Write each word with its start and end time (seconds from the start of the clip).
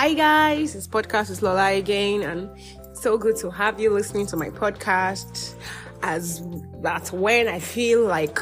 Hi 0.00 0.14
guys, 0.14 0.72
this 0.72 0.88
podcast 0.88 1.28
is 1.28 1.42
Lola 1.42 1.74
again, 1.74 2.22
and 2.22 2.48
so 2.94 3.18
good 3.18 3.36
to 3.36 3.50
have 3.50 3.78
you 3.78 3.90
listening 3.90 4.24
to 4.28 4.36
my 4.38 4.48
podcast. 4.48 5.54
As 6.02 6.42
that's 6.80 7.12
when 7.12 7.48
I 7.48 7.58
feel 7.58 8.06
like 8.06 8.38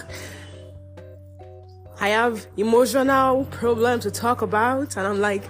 I 2.01 2.11
have 2.11 2.47
emotional 2.57 3.45
problem 3.47 3.99
to 3.99 4.11
talk 4.13 4.41
about, 4.41 4.97
and 4.97 5.05
I'm 5.05 5.21
like, 5.21 5.43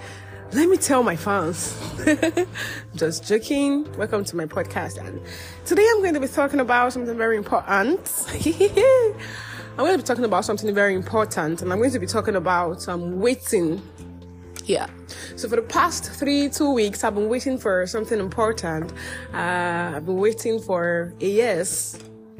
let 0.53 0.71
me 0.71 0.79
tell 0.79 1.03
my 1.03 1.15
fans. 1.15 1.79
Just 2.95 3.29
joking. 3.29 3.87
Welcome 3.99 4.25
to 4.25 4.37
my 4.37 4.47
podcast, 4.47 4.97
and 4.97 5.21
today 5.67 5.87
I'm 5.91 6.01
going 6.01 6.15
to 6.15 6.21
be 6.21 6.29
talking 6.29 6.61
about 6.61 6.95
something 6.95 7.19
very 7.19 7.37
important. 7.37 8.01
I'm 8.33 9.85
going 9.85 9.93
to 9.93 9.99
be 9.99 10.05
talking 10.05 10.25
about 10.25 10.47
something 10.47 10.75
very 10.75 10.95
important, 10.95 11.61
and 11.61 11.71
I'm 11.71 11.77
going 11.77 11.91
to 11.91 12.01
be 12.01 12.07
talking 12.07 12.35
about 12.35 12.89
um, 12.89 13.21
waiting 13.21 13.83
yeah. 14.69 14.87
So 15.37 15.49
for 15.49 15.57
the 15.57 15.63
past 15.63 16.13
three, 16.13 16.49
two 16.51 16.73
weeks, 16.73 17.03
I've 17.03 17.15
been 17.15 17.29
waiting 17.29 17.59
for 17.59 17.87
something 17.87 18.21
important. 18.21 18.93
Uh, 19.33 19.95
I've 19.97 20.07
been 20.07 20.19
waiting 20.19 20.61
for 20.61 21.15
a 21.21 21.27
yes 21.27 21.99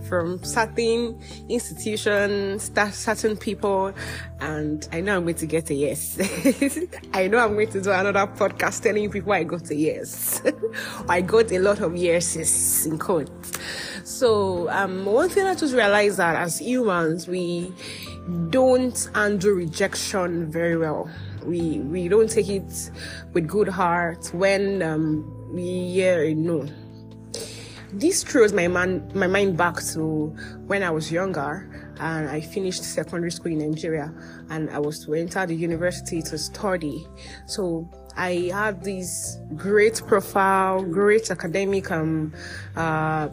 from 0.09 0.43
certain 0.45 1.21
institutions, 1.49 2.71
certain 2.93 3.37
people, 3.37 3.93
and 4.41 4.89
I 4.93 5.01
know 5.01 5.17
I'm 5.17 5.23
going 5.23 5.35
to 5.37 5.47
get 5.47 5.71
a 5.71 5.75
yes. 5.75 6.19
I 7.15 7.29
know 7.29 7.39
I'm 7.39 7.55
going 7.55 7.71
to 7.71 7.81
do 7.81 7.91
another 7.91 8.27
podcast 8.27 8.83
telling 8.83 9.11
people 9.11 9.33
I 9.33 9.45
got 9.45 9.71
a 9.71 9.75
yes. 9.75 10.43
I 11.09 11.23
got 11.23 11.51
a 11.51 11.59
lot 11.59 11.81
of 11.81 11.97
yeses 11.97 12.87
in 12.87 12.99
code. 12.99 13.31
So 14.05 14.71
um, 14.71 15.05
one 15.05 15.29
thing 15.31 15.47
I 15.47 15.55
just 15.55 15.75
realized 15.75 16.19
that 16.19 16.37
as 16.37 16.59
humans, 16.59 17.27
we 17.27 17.73
don't 18.51 19.11
handle 19.15 19.53
rejection 19.53 20.51
very 20.51 20.77
well 20.77 21.11
we 21.49 21.81
we 21.81 22.09
don't 22.09 22.31
take 22.31 22.49
it 22.49 22.91
with 23.33 23.47
good 23.49 23.69
heart 23.69 24.31
when 24.35 24.83
um, 24.83 25.53
we 25.53 25.93
hear 25.93 26.23
a 26.25 26.35
no. 26.35 26.69
This 27.91 28.23
throws 28.23 28.53
my 28.53 28.69
man 28.69 29.11
my 29.15 29.27
mind 29.27 29.57
back 29.57 29.83
to 29.95 30.27
when 30.67 30.83
I 30.83 30.91
was 30.91 31.11
younger 31.11 31.69
and 31.99 32.29
I 32.29 32.41
finished 32.41 32.85
secondary 32.85 33.33
school 33.33 33.53
in 33.53 33.59
Nigeria 33.59 34.13
and 34.51 34.69
I 34.71 34.79
was 34.79 35.05
to 35.07 35.15
enter 35.15 35.47
the 35.47 35.55
university 35.55 36.21
to 36.23 36.37
study. 36.37 37.07
So 37.47 37.89
I 38.15 38.51
had 38.53 38.85
this 38.85 39.39
great 39.57 40.03
profile, 40.07 40.83
great 40.83 41.31
academic 41.31 41.91
um, 41.91 42.35
uh, 42.77 43.29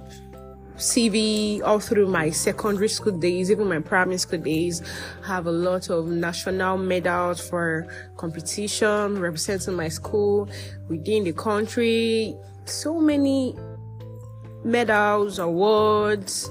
CV 0.77 1.61
all 1.63 1.79
through 1.79 2.07
my 2.07 2.29
secondary 2.29 2.89
school 2.89 3.17
days, 3.17 3.49
even 3.49 3.67
my 3.67 3.79
primary 3.79 4.17
school 4.17 4.39
days, 4.39 4.81
have 5.23 5.47
a 5.47 5.51
lot 5.51 5.89
of 5.89 6.07
national 6.07 6.77
medals 6.77 7.39
for 7.47 7.87
competition, 8.17 9.19
representing 9.19 9.75
my 9.75 9.87
school 9.87 10.49
within 10.89 11.23
the 11.23 11.33
country. 11.33 12.35
So 12.65 12.99
many 12.99 13.55
medals, 14.63 15.39
awards, 15.39 16.49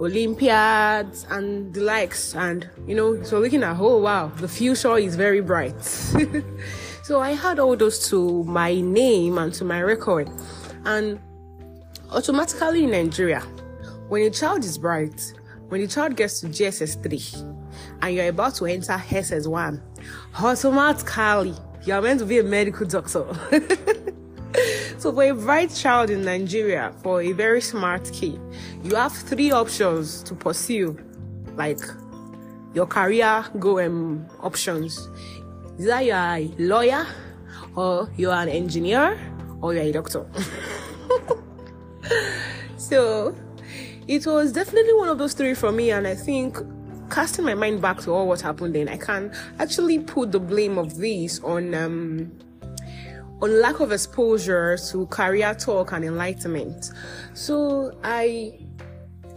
Olympiads, 0.00 1.26
and 1.30 1.74
the 1.74 1.80
likes. 1.80 2.34
And, 2.34 2.68
you 2.86 2.94
know, 2.94 3.22
so 3.22 3.40
looking 3.40 3.62
at, 3.62 3.78
oh 3.80 3.98
wow, 3.98 4.28
the 4.28 4.48
future 4.48 4.96
is 4.98 5.16
very 5.16 5.40
bright. 5.40 5.82
so 7.02 7.20
I 7.20 7.32
had 7.32 7.58
all 7.58 7.76
those 7.76 8.08
to 8.10 8.44
my 8.44 8.80
name 8.80 9.38
and 9.38 9.52
to 9.54 9.64
my 9.64 9.80
record. 9.80 10.30
And 10.84 11.18
Automatically 12.14 12.84
in 12.84 12.92
Nigeria, 12.92 13.40
when 14.08 14.22
a 14.22 14.30
child 14.30 14.64
is 14.64 14.78
bright, 14.78 15.32
when 15.66 15.80
the 15.80 15.88
child 15.88 16.14
gets 16.14 16.40
to 16.40 16.46
JSS 16.46 17.02
3 17.02 17.50
and 18.02 18.14
you're 18.14 18.28
about 18.28 18.54
to 18.54 18.66
enter 18.66 18.92
SS 18.92 19.48
1, 19.48 19.82
automatically 20.40 21.54
you're 21.84 22.00
meant 22.00 22.20
to 22.20 22.24
be 22.26 22.38
a 22.38 22.44
medical 22.44 22.86
doctor. 22.86 23.26
so, 24.98 25.12
for 25.12 25.24
a 25.24 25.34
bright 25.34 25.74
child 25.74 26.08
in 26.08 26.24
Nigeria, 26.24 26.94
for 27.02 27.20
a 27.20 27.32
very 27.32 27.60
smart 27.60 28.08
kid, 28.12 28.40
you 28.84 28.94
have 28.94 29.12
three 29.12 29.50
options 29.50 30.22
to 30.22 30.36
pursue, 30.36 30.96
like 31.56 31.80
your 32.74 32.86
career 32.86 33.44
go 33.58 33.80
um, 33.84 34.24
options. 34.40 35.08
Is 35.78 35.86
that 35.86 36.04
you're 36.04 36.16
a 36.16 36.48
lawyer, 36.58 37.08
or 37.74 38.08
you're 38.16 38.34
an 38.34 38.50
engineer, 38.50 39.18
or 39.60 39.74
you're 39.74 39.82
a 39.82 39.90
doctor. 39.90 40.24
so 42.76 43.34
it 44.06 44.26
was 44.26 44.52
definitely 44.52 44.94
one 44.94 45.08
of 45.08 45.18
those 45.18 45.34
three 45.34 45.54
for 45.54 45.72
me, 45.72 45.90
and 45.90 46.06
I 46.06 46.14
think 46.14 46.58
casting 47.10 47.44
my 47.44 47.54
mind 47.54 47.80
back 47.80 48.00
to 48.00 48.10
all 48.10 48.26
what 48.26 48.40
happened 48.40 48.74
then, 48.74 48.88
I 48.88 48.96
can 48.96 49.32
actually 49.58 49.98
put 49.98 50.32
the 50.32 50.40
blame 50.40 50.78
of 50.78 50.96
this 50.96 51.40
on 51.40 51.74
um, 51.74 52.32
on 53.40 53.60
lack 53.60 53.80
of 53.80 53.92
exposure 53.92 54.76
to 54.90 55.06
career 55.06 55.54
talk 55.54 55.92
and 55.92 56.04
enlightenment. 56.04 56.92
So 57.34 57.96
I 58.02 58.58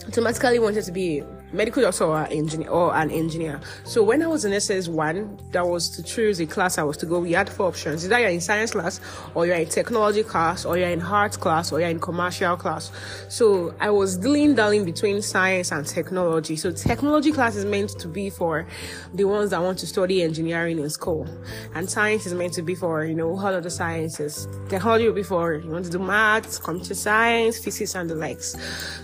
automatically 0.08 0.60
wanted 0.60 0.86
to 0.86 0.92
be 0.92 1.24
medical 1.52 1.82
doctor 1.82 2.06
or 2.06 2.28
engineer 2.30 2.70
or 2.70 2.96
an 2.96 3.12
engineer. 3.12 3.60
So 3.84 4.04
when 4.04 4.22
I 4.22 4.28
was 4.28 4.46
in 4.46 4.52
SS1, 4.52 5.52
that 5.52 5.66
was 5.66 5.90
to 5.90 6.04
choose 6.04 6.40
a 6.40 6.46
class 6.46 6.78
I 6.78 6.84
was 6.84 6.98
to 6.98 7.06
go. 7.06 7.20
We 7.20 7.34
had 7.34 7.50
four 7.50 7.68
options: 7.68 8.06
either 8.06 8.20
you're 8.20 8.30
in 8.30 8.42
science 8.42 8.72
class, 8.72 9.00
or 9.34 9.46
you're 9.46 9.56
in 9.56 9.68
technology 9.68 10.24
class, 10.24 10.66
or 10.66 10.78
you're 10.78 10.90
in 10.90 11.02
art 11.02 11.40
class, 11.40 11.72
or 11.72 11.80
you're 11.80 11.90
in 11.90 12.00
commercial 12.00 12.58
class. 12.58 12.92
So 13.30 13.74
I 13.80 13.90
was 13.90 14.18
dealing 14.18 14.56
darling 14.56 14.86
between 14.86 15.22
science 15.22 15.72
and 15.72 15.86
technology. 15.86 16.56
So 16.56 16.72
technology 16.72 17.32
class 17.32 17.56
is 17.56 17.66
meant 17.66 17.92
to 18.00 18.08
be 18.08 18.30
for 18.30 18.68
the 19.14 19.26
ones 19.26 19.52
that 19.52 19.62
want 19.62 19.80
to 19.80 19.88
study 19.88 20.24
engineering 20.24 20.80
in 20.80 20.90
school, 20.90 21.28
and 21.76 21.90
science 21.90 22.26
is 22.26 22.34
meant 22.34 22.54
to 22.54 22.62
be 22.62 22.76
for 22.76 23.06
you 23.06 23.16
know 23.16 23.30
all 23.30 23.48
of 23.48 23.64
the 23.64 23.70
sciences. 23.70 24.48
Technology 24.70 25.06
will 25.08 25.14
be 25.14 25.24
for 25.24 25.54
you 25.56 25.72
want 25.72 25.86
to 25.86 25.92
do 25.92 26.00
maths, 26.00 26.58
computer 26.58 26.94
science, 26.94 27.58
physics, 27.60 27.96
and 27.96 28.10
the 28.10 28.16
likes. 28.16 28.56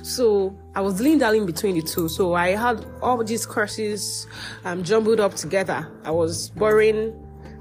So 0.01 0.55
I 0.75 0.81
was 0.81 0.99
darling 0.99 1.45
between 1.45 1.75
the 1.75 1.81
two. 1.81 2.09
So 2.09 2.33
I 2.33 2.49
had 2.49 2.85
all 3.01 3.23
these 3.23 3.45
courses 3.45 4.27
um, 4.65 4.83
jumbled 4.83 5.19
up 5.19 5.35
together. 5.35 5.87
I 6.03 6.11
was 6.11 6.49
borrowing 6.49 7.13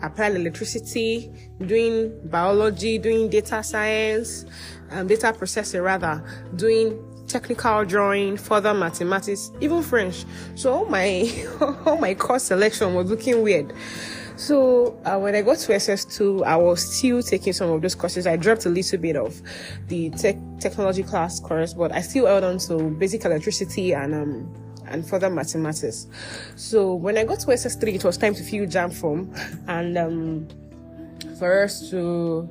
applied 0.03 0.35
electricity, 0.35 1.33
doing 1.65 2.13
biology, 2.29 2.99
doing 2.99 3.29
data 3.29 3.63
science, 3.63 4.45
um, 4.91 5.07
data 5.07 5.33
processing 5.33 5.81
rather, 5.81 6.25
doing 6.57 6.99
technical 7.29 7.85
drawing, 7.85 8.37
further 8.37 8.75
mathematics, 8.75 9.53
even 9.61 9.83
French. 9.83 10.25
So 10.55 10.73
all 10.73 10.87
my 10.87 11.31
all 11.87 11.99
my 11.99 12.15
course 12.15 12.45
selection 12.45 12.95
was 12.95 13.11
looking 13.11 13.43
weird. 13.43 13.73
So 14.43 14.99
uh, 15.05 15.21
when 15.21 15.37
I 15.37 15.43
got 15.43 15.59
to 15.59 15.73
SS2, 15.73 16.43
I 16.43 16.57
was 16.57 16.97
still 16.97 17.23
taking 17.23 17.53
some 17.53 17.71
of 17.71 17.81
those 17.81 17.95
courses. 17.95 18.27
I 18.27 18.35
dropped 18.37 18.67
a 18.67 18.71
little 18.71 18.99
bit 18.99 19.15
of 19.15 19.41
the 19.87 20.11
tech 20.11 20.37
technology 20.59 21.05
class 21.05 21.39
course, 21.39 21.75
but 21.75 21.93
I 21.93 22.01
still 22.01 22.27
held 22.27 22.43
on 22.43 22.59
to 22.67 22.91
basic 22.91 23.25
electricity 23.25 23.95
and 23.95 24.13
um, 24.13 24.53
and 24.89 25.09
further 25.09 25.31
mathematics. 25.31 26.09
So 26.57 26.93
when 26.93 27.19
I 27.19 27.25
got 27.25 27.39
to 27.39 27.47
SS3, 27.47 27.95
it 27.95 28.05
was 28.05 28.17
time 28.17 28.35
to 28.35 28.43
fill 28.43 28.67
JAMB 28.67 28.93
form 28.95 29.33
and 29.69 29.97
um, 29.97 30.49
for 31.39 31.63
us 31.63 31.89
to 31.91 32.49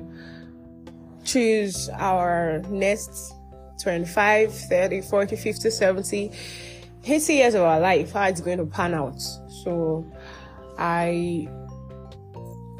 choose 1.24 1.90
our 1.90 2.62
next 2.70 3.34
25, 3.82 4.50
30, 4.50 5.02
40, 5.02 5.36
50, 5.36 5.68
70, 5.68 6.32
80 7.04 7.34
years 7.34 7.52
of 7.52 7.60
our 7.60 7.80
life, 7.80 8.12
how 8.12 8.28
it's 8.28 8.40
going 8.40 8.56
to 8.56 8.64
pan 8.64 8.94
out. 8.94 9.20
So 9.20 10.10
I 10.78 11.48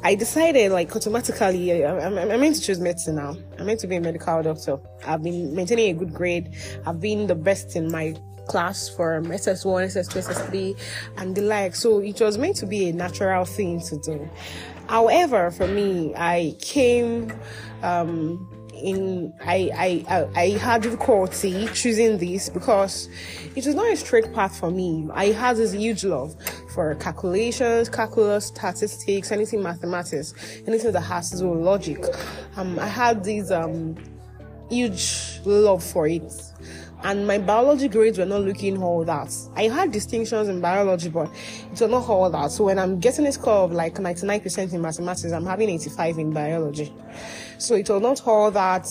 I 0.03 0.15
decided 0.15 0.71
like 0.71 0.93
automatically 0.93 1.85
I'm, 1.85 2.17
I'm, 2.17 2.39
meant 2.39 2.55
to 2.57 2.61
choose 2.61 2.79
medicine 2.79 3.15
now. 3.15 3.35
I'm 3.57 3.65
meant 3.65 3.79
to 3.81 3.87
be 3.87 3.95
a 3.95 4.01
medical 4.01 4.43
doctor. 4.43 4.77
I've 5.05 5.23
been 5.23 5.55
maintaining 5.55 5.95
a 5.95 5.99
good 5.99 6.13
grade. 6.13 6.55
I've 6.85 6.99
been 6.99 7.25
the 7.27 7.35
best 7.35 7.77
in 7.77 7.89
my 7.89 8.13
class 8.47 8.89
for 8.89 9.21
SS1, 9.21 9.85
SS2, 9.85 10.27
SS3, 10.27 10.79
and 11.17 11.35
the 11.35 11.41
like. 11.41 11.75
So 11.75 11.99
it 11.99 12.19
was 12.19 12.37
meant 12.37 12.57
to 12.57 12.65
be 12.65 12.89
a 12.89 12.93
natural 12.93 13.45
thing 13.45 13.79
to 13.81 13.97
do. 13.99 14.29
However, 14.89 15.51
for 15.51 15.67
me, 15.67 16.13
I 16.15 16.55
came 16.59 17.31
um, 17.81 18.49
in 18.73 19.33
I, 19.45 20.03
I 20.07 20.27
I 20.35 20.49
had 20.57 20.81
difficulty 20.81 21.67
choosing 21.73 22.17
this 22.17 22.49
because 22.49 23.07
it 23.55 23.65
was 23.65 23.75
not 23.75 23.91
a 23.91 23.95
straight 23.95 24.33
path 24.33 24.59
for 24.59 24.69
me. 24.69 25.07
I 25.13 25.27
had 25.27 25.57
this 25.57 25.71
huge 25.71 26.03
love 26.03 26.35
for 26.73 26.95
calculations, 26.95 27.89
calculus, 27.89 28.47
statistics, 28.47 29.31
anything 29.31 29.61
mathematics, 29.61 30.33
anything 30.67 30.91
that 30.91 31.01
has 31.01 31.31
to 31.31 31.37
do 31.37 31.49
with 31.49 31.61
logic. 31.61 32.03
Um, 32.55 32.79
I 32.79 32.87
had 32.87 33.23
this 33.23 33.51
um, 33.51 33.95
huge 34.69 35.39
love 35.45 35.83
for 35.83 36.07
it 36.07 36.31
and 37.03 37.27
my 37.27 37.37
biology 37.37 37.89
grades 37.89 38.17
were 38.17 38.25
not 38.25 38.41
looking 38.41 38.81
all 38.81 39.03
that. 39.03 39.35
I 39.55 39.63
had 39.63 39.91
distinctions 39.91 40.47
in 40.47 40.61
biology, 40.61 41.09
but 41.09 41.29
it 41.71 41.71
was 41.71 41.81
not 41.81 42.07
all 42.07 42.29
that. 42.29 42.51
So 42.51 42.63
when 42.63 42.79
I'm 42.79 42.99
getting 42.99 43.27
a 43.27 43.31
score 43.31 43.65
of 43.65 43.73
like 43.73 43.95
99% 43.95 44.73
in 44.73 44.81
mathematics, 44.81 45.33
I'm 45.33 45.45
having 45.45 45.69
85 45.69 46.17
in 46.17 46.31
biology. 46.31 46.93
So 47.57 47.75
it 47.75 47.89
was 47.89 48.01
not 48.01 48.25
all 48.25 48.51
that 48.51 48.87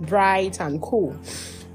bright 0.00 0.60
and 0.60 0.82
cool. 0.82 1.16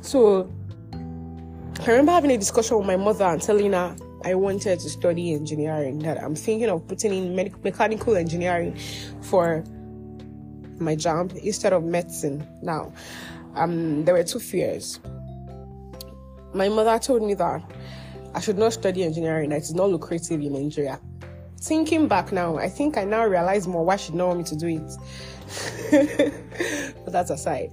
So 0.02 0.52
I 0.92 1.92
remember 1.92 2.12
having 2.12 2.32
a 2.32 2.38
discussion 2.38 2.78
with 2.78 2.88
my 2.88 2.98
mother 2.98 3.26
and 3.26 3.42
telling 3.42 3.72
her 3.72 3.96
I 4.26 4.36
wanted 4.36 4.80
to 4.80 4.90
study 4.90 5.34
engineering, 5.34 6.00
that 6.00 6.22
I'm 6.22 6.36
thinking 6.36 6.70
of 6.70 6.88
putting 6.88 7.14
in 7.14 7.36
mechanical 7.64 8.16
engineering 8.16 8.78
for 9.22 9.64
my 10.80 10.96
job 10.96 11.34
instead 11.44 11.74
of 11.74 11.84
medicine. 11.84 12.48
Now, 12.62 12.94
um, 13.56 14.06
there 14.06 14.14
were 14.14 14.24
two 14.24 14.40
fears. 14.40 15.00
My 16.54 16.70
mother 16.70 16.98
told 17.00 17.24
me 17.24 17.34
that 17.36 17.62
I 18.34 18.40
should 18.40 18.58
not 18.58 18.74
study 18.74 19.04
engineering, 19.04 19.50
that 19.50 19.58
it's 19.58 19.74
not 19.74 19.90
lucrative 19.90 20.42
in 20.42 20.54
Nigeria. 20.54 21.00
Thinking 21.60 22.08
back 22.08 22.32
now, 22.32 22.58
I 22.58 22.70
think 22.70 22.98
I 22.98 23.04
now 23.04 23.26
realize 23.26 23.68
more 23.68 23.84
why 23.84 23.96
she 23.96 24.12
didn't 24.12 24.28
want 24.28 24.40
me 24.40 24.44
to 24.46 24.56
do 24.56 24.68
it. 24.68 26.34
but 27.04 27.12
that's 27.12 27.32
aside. 27.32 27.72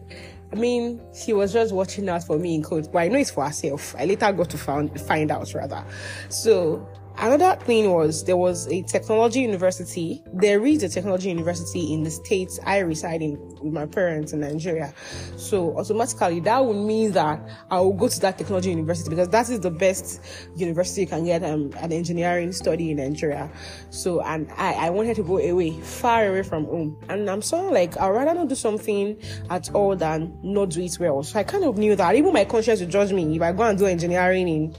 I 0.52 0.56
mean, 0.56 1.00
she 1.12 1.32
was 1.32 1.52
just 1.52 1.74
watching 1.74 2.08
out 2.08 2.24
for 2.24 2.38
me 2.38 2.54
in 2.54 2.62
code, 2.62 2.90
but 2.92 3.00
I 3.00 3.08
know 3.08 3.18
it's 3.18 3.30
for 3.30 3.44
herself. 3.44 3.94
I 3.98 4.04
later 4.04 4.32
got 4.32 4.50
to 4.50 4.58
found, 4.58 5.00
find 5.00 5.30
out 5.30 5.52
rather. 5.54 5.84
So 6.28 6.88
Another 7.16 7.56
thing 7.64 7.92
was 7.92 8.24
there 8.24 8.36
was 8.36 8.66
a 8.66 8.82
technology 8.82 9.40
university. 9.40 10.22
There 10.32 10.66
is 10.66 10.82
a 10.82 10.88
technology 10.88 11.28
university 11.28 11.94
in 11.94 12.02
the 12.02 12.10
states 12.10 12.58
I 12.64 12.78
reside 12.78 13.22
in 13.22 13.38
with 13.62 13.72
my 13.72 13.86
parents 13.86 14.32
in 14.32 14.40
Nigeria. 14.40 14.92
So 15.36 15.78
automatically 15.78 16.40
that 16.40 16.64
would 16.64 16.76
mean 16.76 17.12
that 17.12 17.40
I 17.70 17.80
will 17.80 17.92
go 17.92 18.08
to 18.08 18.20
that 18.20 18.36
technology 18.36 18.70
university 18.70 19.10
because 19.10 19.28
that 19.28 19.48
is 19.48 19.60
the 19.60 19.70
best 19.70 20.20
university 20.56 21.02
you 21.02 21.06
can 21.06 21.24
get 21.24 21.44
um, 21.44 21.72
an 21.78 21.92
engineering 21.92 22.52
study 22.52 22.90
in 22.90 22.96
Nigeria. 22.96 23.48
So 23.90 24.20
and 24.22 24.50
I, 24.56 24.72
I 24.72 24.90
wanted 24.90 25.14
to 25.16 25.22
go 25.22 25.38
away, 25.38 25.70
far 25.80 26.26
away 26.26 26.42
from 26.42 26.64
home. 26.64 26.98
And 27.08 27.30
I'm 27.30 27.42
sort 27.42 27.66
of 27.66 27.72
like 27.72 27.96
I'd 27.96 28.10
rather 28.10 28.34
not 28.34 28.48
do 28.48 28.56
something 28.56 29.16
at 29.50 29.72
all 29.72 29.94
than 29.94 30.36
not 30.42 30.70
do 30.70 30.82
it 30.82 30.98
well. 30.98 31.22
So 31.22 31.38
I 31.38 31.44
kind 31.44 31.64
of 31.64 31.78
knew 31.78 31.94
that 31.94 32.16
even 32.16 32.32
my 32.32 32.44
conscience 32.44 32.80
would 32.80 32.90
judge 32.90 33.12
me 33.12 33.36
if 33.36 33.40
I 33.40 33.52
go 33.52 33.62
and 33.62 33.78
do 33.78 33.86
engineering 33.86 34.48
in 34.48 34.76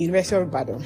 University 0.00 0.36
of 0.36 0.48
Ibadan 0.48 0.84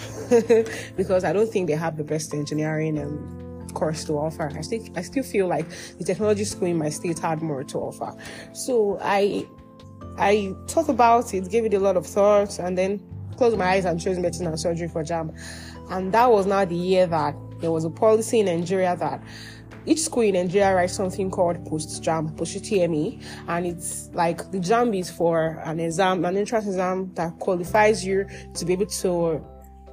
because 0.97 1.25
I 1.25 1.33
don't 1.33 1.51
think 1.51 1.69
they 1.69 1.75
have 1.75 1.97
the 1.97 2.05
best 2.05 2.35
engineering 2.35 2.99
um, 2.99 3.69
course 3.75 4.05
to 4.05 4.15
offer. 4.15 4.51
I 4.57 4.61
still 4.63 4.83
I 4.97 5.03
still 5.03 5.23
feel 5.23 5.47
like 5.47 5.67
the 5.99 6.05
technology 6.05 6.45
school 6.45 6.69
in 6.69 6.79
my 6.79 6.89
state 6.89 7.19
had 7.19 7.43
more 7.43 7.65
to 7.65 7.79
offer. 7.79 8.15
So 8.53 8.99
I 9.01 9.47
I 10.19 10.55
thought 10.69 10.89
about 10.89 11.35
it, 11.35 11.51
gave 11.51 11.65
it 11.65 11.75
a 11.75 11.79
lot 11.81 11.97
of 11.97 12.07
thought, 12.07 12.59
and 12.59 12.79
then 12.79 13.01
closed 13.37 13.59
my 13.59 13.67
eyes 13.67 13.85
and 13.85 14.01
chose 14.01 14.19
medicine 14.19 14.47
and 14.47 14.59
surgery 14.59 14.89
for 14.89 15.03
JAMB. 15.03 15.37
And 15.91 16.13
that 16.13 16.31
was 16.31 16.47
now 16.47 16.65
the 16.65 16.77
year 16.77 17.07
that 17.07 17.35
there 17.61 17.73
was 17.73 17.85
a 17.85 17.91
policy 17.91 18.41
in 18.41 18.47
Nigeria 18.47 18.97
that 18.97 19.23
each 19.87 20.01
school 20.01 20.23
in 20.23 20.35
Nigeria 20.35 20.75
writes 20.75 20.95
something 20.95 21.31
called 21.31 21.65
post 21.67 22.03
JAMB, 22.03 22.37
post 22.37 22.57
UTME, 22.57 23.23
and 23.49 23.67
it's 23.67 24.11
like 24.15 24.51
the 24.51 24.59
JAMB 24.59 24.99
is 24.99 25.11
for 25.11 25.61
an 25.65 25.81
exam, 25.81 26.25
an 26.25 26.37
entrance 26.37 26.67
exam 26.67 27.13
that 27.15 27.39
qualifies 27.39 28.05
you 28.05 28.27
to 28.55 28.65
be 28.65 28.73
able 28.73 28.87
to 28.87 29.45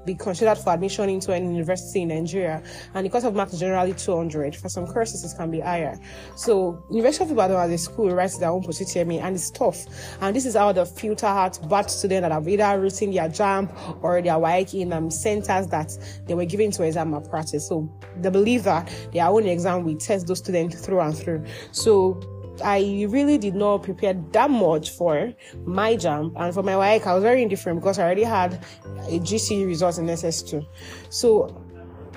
be 0.06 0.16
considered 0.16 0.58
for 0.58 0.74
admission 0.74 1.10
into 1.10 1.32
an 1.32 1.54
university 1.54 2.02
in 2.02 2.10
Nigeria. 2.10 2.64
And 2.94 3.06
the 3.06 3.10
cost 3.10 3.26
of 3.26 3.36
marks 3.36 3.54
is 3.54 3.60
generally 3.60 3.94
200. 3.94 4.56
For 4.56 4.70
some 4.70 4.88
courses, 4.88 5.24
it 5.24 5.36
can 5.38 5.52
be 5.52 5.60
higher. 5.60 6.00
So, 6.36 6.84
University 6.90 7.26
of 7.26 7.32
Ibadan 7.32 7.58
as 7.58 7.72
a 7.72 7.78
school 7.78 8.10
writes 8.12 8.38
their 8.38 8.50
own 8.50 8.64
post 8.64 8.82
UTME, 8.82 9.22
and 9.22 9.36
it's 9.36 9.52
tough. 9.52 9.86
And 10.22 10.36
this 10.36 10.46
is 10.46 10.56
how 10.56 10.72
they 10.72 10.86
filter 10.86 11.26
out 11.26 11.58
bad 11.70 11.90
students 11.90 12.22
that 12.22 12.32
have 12.32 12.48
either 12.48 12.80
written 12.80 13.12
their 13.12 13.30
JAMB 13.30 14.04
or 14.04 14.22
their 14.22 14.34
WAEC 14.34 14.82
in 14.82 14.94
um, 14.94 15.12
centers 15.12 15.68
that 15.68 15.98
they 16.26 16.34
were 16.34 16.46
given 16.46 16.72
to 16.72 16.84
exam 16.84 17.12
malpractice. 17.12 17.68
So, 17.68 17.90
they 18.18 18.30
believe 18.30 18.64
that 18.64 18.92
their 19.14 19.28
own 19.28 19.46
exam 19.46 19.84
will 19.84 19.98
test 19.98 20.28
those 20.28 20.40
students 20.40 20.86
through 20.86 21.02
and 21.02 21.18
through. 21.18 21.46
So, 21.72 22.20
I 22.64 23.06
really 23.10 23.38
did 23.38 23.56
not 23.56 23.84
prepare 23.84 24.14
that 24.14 24.50
much 24.50 24.92
for 24.92 25.34
my 25.66 25.96
JAMB 25.96 26.34
and 26.36 26.54
for 26.54 26.64
my 26.64 26.74
WAEC. 26.74 27.06
I 27.06 27.14
was 27.14 27.24
very 27.24 27.44
indifferent 27.44 27.80
because 27.80 28.00
I 28.00 28.04
already 28.04 28.24
had 28.24 28.64
a 29.08 29.20
GCE 29.20 29.66
result 29.66 29.98
in 29.98 30.06
SS2. 30.06 30.66
So 31.10 31.64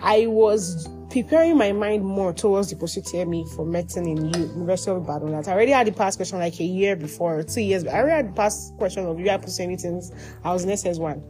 I 0.03 0.27
was 0.27 0.89
preparing 1.11 1.57
my 1.57 1.73
mind 1.73 2.05
more 2.05 2.33
towards 2.33 2.71
the 2.71 2.77
post 2.77 2.99
UTME 2.99 3.49
for 3.55 3.65
medicine 3.65 4.07
in 4.07 4.35
University 4.35 4.91
of 4.91 5.05
Ibadan. 5.05 5.35
I 5.35 5.53
already 5.53 5.73
had 5.73 5.87
the 5.87 5.93
past 5.93 6.19
question 6.19 6.39
like 6.39 6.59
a 6.61 6.65
year 6.65 6.97
before, 6.97 7.43
two 7.43 7.61
years. 7.61 7.85
But 7.85 7.95
I 7.95 7.99
already 7.99 8.17
had 8.17 8.29
the 8.31 8.37
past 8.37 8.77
question 8.77 9.07
of 9.07 9.19
UI 9.19 9.39
post 9.39 9.61
anything. 9.61 10.03
I 10.43 10.53
was 10.53 10.65
in 10.65 10.71
SS1. 10.71 11.23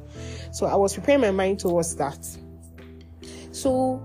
So 0.55 0.67
I 0.67 0.75
was 0.75 0.95
preparing 0.95 1.21
my 1.21 1.31
mind 1.31 1.61
towards 1.61 1.95
that. 1.97 2.27
So 3.53 4.03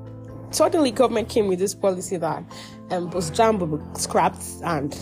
suddenly 0.51 0.91
government 0.91 1.29
came 1.29 1.47
with 1.47 1.59
this 1.59 1.73
policy 1.73 2.17
that 2.17 2.43
um, 2.91 3.09
post 3.09 3.33
JAMB 3.33 3.59
will 3.59 3.77
be 3.77 3.99
scrapped 3.99 4.43
and 4.63 4.97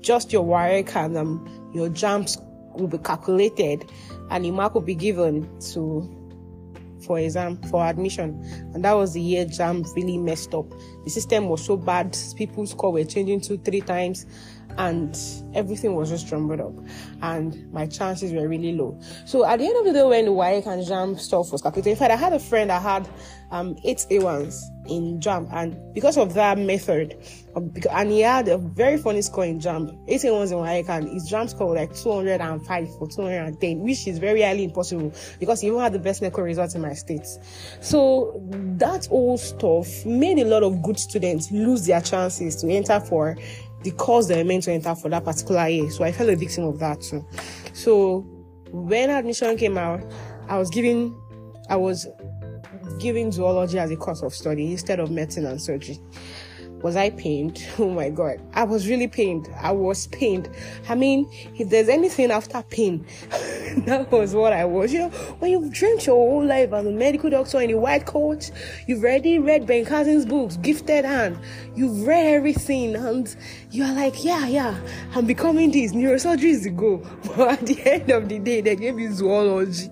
just 0.00 0.32
your 0.32 0.44
WAEC 0.44 0.94
and 0.96 1.16
um, 1.16 1.70
your 1.74 1.88
JAMBs 1.88 2.38
will 2.78 2.88
be 2.88 2.98
calculated 2.98 3.90
and 4.30 4.44
the 4.44 4.50
mark 4.50 4.74
will 4.74 4.80
be 4.80 4.94
given 4.94 5.48
to 5.72 6.14
for 7.04 7.18
exam 7.18 7.56
for 7.64 7.84
admission. 7.84 8.40
And 8.74 8.84
that 8.84 8.92
was 8.92 9.14
the 9.14 9.20
year 9.20 9.44
JAMB 9.44 9.94
really 9.94 10.18
messed 10.18 10.54
up 10.54 10.66
the 11.08 11.14
system 11.14 11.48
was 11.48 11.64
so 11.64 11.74
bad 11.74 12.14
people's 12.36 12.72
score 12.72 12.92
were 12.92 13.02
changing 13.04 13.40
two 13.40 13.56
three 13.56 13.80
times 13.80 14.26
and 14.76 15.18
everything 15.54 15.94
was 15.94 16.10
just 16.10 16.26
jumbled 16.28 16.60
up. 16.60 16.74
And 17.22 17.72
my 17.72 17.86
chances 17.86 18.32
were 18.32 18.46
really 18.46 18.74
low. 18.74 19.00
So 19.24 19.44
at 19.44 19.58
the 19.58 19.66
end 19.66 19.78
of 19.78 19.86
the 19.86 19.92
day 19.92 20.04
when 20.04 20.26
the 20.26 20.30
WAEC 20.30 20.66
and 20.66 20.86
JAMB 20.86 21.18
stuff 21.18 21.50
was 21.50 21.62
calculated 21.62 21.90
in 21.90 21.96
fact 21.96 22.12
i 22.12 22.16
had 22.16 22.34
a 22.34 22.38
friend 22.38 22.68
that 22.68 22.82
had 22.82 23.08
um, 23.50 23.76
eight 23.84 24.04
A1s 24.10 24.62
in 24.88 25.20
JAMB, 25.20 25.48
and 25.52 25.94
because 25.94 26.16
of 26.16 26.34
that 26.34 26.58
method, 26.58 27.16
and 27.90 28.10
he 28.10 28.20
had 28.20 28.48
a 28.48 28.58
very 28.58 28.98
funny 28.98 29.22
score 29.22 29.44
in 29.44 29.58
JAMB, 29.58 29.98
eight 30.08 30.22
A1s 30.22 30.52
in 30.52 30.58
WAEC, 30.58 30.88
and 30.88 31.08
his 31.08 31.30
JAMB 31.30 31.50
score 31.50 31.68
was 31.68 31.78
like 31.78 31.94
205 31.94 32.98
for 32.98 33.08
210, 33.08 33.80
which 33.80 34.06
is 34.06 34.18
very 34.18 34.42
highly 34.42 34.64
impossible 34.64 35.12
because 35.40 35.60
he 35.60 35.68
even 35.68 35.80
had 35.80 35.92
the 35.92 35.98
best 35.98 36.22
NECO 36.22 36.42
results 36.42 36.74
in 36.74 36.82
my 36.82 36.92
state. 36.92 37.26
So 37.80 38.40
that 38.76 39.08
old 39.10 39.40
stuff 39.40 40.04
made 40.04 40.38
a 40.38 40.44
lot 40.44 40.62
of 40.62 40.82
good 40.82 40.97
students 40.98 41.50
lose 41.50 41.86
their 41.86 42.00
chances 42.00 42.56
to 42.56 42.68
enter 42.68 43.00
for 43.00 43.36
the 43.82 43.90
course 43.92 44.26
they 44.26 44.36
were 44.36 44.44
meant 44.44 44.64
to 44.64 44.72
enter 44.72 44.94
for 44.94 45.08
that 45.08 45.24
particular 45.24 45.68
year. 45.68 45.90
So 45.90 46.04
I 46.04 46.12
fell 46.12 46.28
a 46.28 46.36
victim 46.36 46.64
of 46.64 46.78
that 46.80 47.00
too. 47.00 47.24
So 47.72 48.20
when 48.70 49.10
admission 49.10 49.56
came 49.56 49.78
out, 49.78 50.02
I 50.48 50.58
was 50.58 50.70
giving, 50.70 51.16
I 51.70 51.76
was 51.76 52.06
giving 52.98 53.30
zoology 53.30 53.78
as 53.78 53.90
a 53.90 53.96
course 53.96 54.22
of 54.22 54.34
study 54.34 54.72
instead 54.72 54.98
of 54.98 55.10
medicine 55.10 55.46
and 55.46 55.60
surgery. 55.60 56.00
Was 56.82 56.96
I 56.96 57.10
pained? 57.10 57.64
Oh 57.78 57.90
my 57.90 58.10
god. 58.10 58.40
I 58.54 58.64
was 58.64 58.88
really 58.88 59.06
pained. 59.06 59.48
I 59.60 59.72
was 59.72 60.08
pained. 60.08 60.48
I 60.88 60.94
mean, 60.94 61.30
if 61.56 61.70
there's 61.70 61.88
anything 61.88 62.30
after 62.30 62.62
pain, 62.62 63.06
that 63.86 64.10
was 64.10 64.34
what 64.34 64.52
I 64.52 64.64
was. 64.64 64.92
You 64.92 65.00
know, 65.00 65.08
when 65.38 65.52
you've 65.52 65.72
dreamt 65.72 66.06
your 66.06 66.16
whole 66.16 66.44
life 66.44 66.72
as 66.72 66.86
a 66.86 66.90
medical 66.90 67.30
doctor 67.30 67.60
in 67.60 67.70
a 67.70 67.78
white 67.78 68.04
coat, 68.06 68.50
you've 68.86 69.02
already 69.02 69.38
read 69.38 69.66
Ben 69.66 69.84
Carson 69.84 70.28
books, 70.28 70.56
Gifted 70.56 71.04
Hand, 71.04 71.38
you've 71.74 72.06
read 72.06 72.26
everything, 72.26 72.96
and 72.96 73.34
you're 73.70 73.92
like, 73.94 74.24
yeah, 74.24 74.46
yeah, 74.46 74.78
I'm 75.14 75.26
becoming 75.26 75.70
this. 75.70 75.92
Neurosurgery 75.92 76.50
is 76.50 76.64
the 76.64 76.70
goal. 76.70 77.06
But 77.36 77.60
at 77.60 77.66
the 77.66 77.80
end 77.90 78.10
of 78.10 78.28
the 78.28 78.38
day, 78.38 78.60
they 78.60 78.76
gave 78.76 78.98
you 78.98 79.12
zoology. 79.12 79.90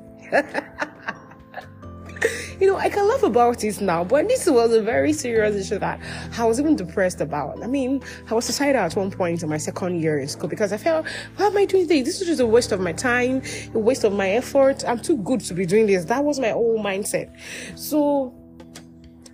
You 2.60 2.66
know, 2.66 2.76
I 2.76 2.88
can 2.88 3.08
laugh 3.08 3.22
about 3.22 3.62
it 3.64 3.80
now, 3.80 4.04
but 4.04 4.28
this 4.28 4.46
was 4.46 4.72
a 4.72 4.82
very 4.82 5.12
serious 5.12 5.54
issue 5.56 5.78
that 5.78 6.00
I 6.38 6.44
was 6.44 6.58
even 6.58 6.76
depressed 6.76 7.20
about. 7.20 7.62
I 7.62 7.66
mean, 7.66 8.02
I 8.30 8.34
was 8.34 8.46
suicidal 8.46 8.82
at 8.82 8.96
one 8.96 9.10
point 9.10 9.42
in 9.42 9.48
my 9.48 9.58
second 9.58 10.00
year 10.00 10.18
in 10.18 10.28
school 10.28 10.48
because 10.48 10.72
I 10.72 10.76
felt, 10.76 11.06
why 11.36 11.46
am 11.46 11.56
I 11.56 11.64
doing 11.64 11.86
this? 11.86 12.04
This 12.04 12.20
is 12.20 12.26
just 12.26 12.40
a 12.40 12.46
waste 12.46 12.72
of 12.72 12.80
my 12.80 12.92
time, 12.92 13.42
a 13.74 13.78
waste 13.78 14.04
of 14.04 14.12
my 14.12 14.30
effort. 14.30 14.84
I'm 14.86 15.00
too 15.00 15.16
good 15.18 15.40
to 15.40 15.54
be 15.54 15.66
doing 15.66 15.86
this. 15.86 16.04
That 16.06 16.24
was 16.24 16.40
my 16.40 16.50
whole 16.50 16.82
mindset. 16.82 17.30
So, 17.78 18.34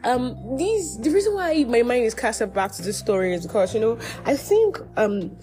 um, 0.05 0.57
these, 0.57 0.99
the 0.99 1.11
reason 1.11 1.35
why 1.35 1.65
my 1.65 1.83
mind 1.83 2.05
is 2.05 2.15
casted 2.15 2.53
back 2.53 2.73
to 2.73 2.83
this 2.83 2.99
story 2.99 3.35
is 3.35 3.47
because, 3.47 3.73
you 3.73 3.81
know, 3.81 3.99
I 4.25 4.37
think, 4.37 4.79
um, 4.97 5.37